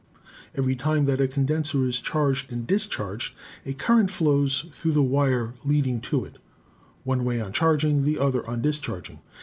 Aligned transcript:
Every 0.55 0.75
time 0.75 1.05
that 1.05 1.21
a 1.21 1.27
condenser 1.27 1.85
is 1.85 2.01
charged 2.01 2.51
and 2.51 2.65
discharged 2.65 3.35
a 3.67 3.73
current 3.73 4.09
flows 4.09 4.65
through 4.71 4.93
the 4.93 5.03
wire 5.03 5.53
leading 5.63 6.01
to 6.09 6.25
it, 6.25 6.37
one 7.03 7.23
way 7.23 7.39
on 7.39 7.53
charging, 7.53 8.03
the 8.03 8.17
other 8.17 8.43
on 8.47 8.63
discharging. 8.63 9.19